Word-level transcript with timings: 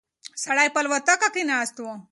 سړی 0.43 0.67
په 0.73 0.79
الوتکه 0.81 1.27
کې 1.33 1.43
ناست 1.51 1.75
و. 1.79 1.85